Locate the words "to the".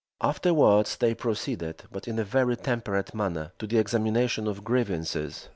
3.59-3.77